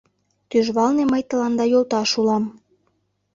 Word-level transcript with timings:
Тӱжвалне 0.49 1.03
мый 1.11 1.21
тыланда 1.29 1.65
йолташ 1.67 2.11
улам. 2.19 2.43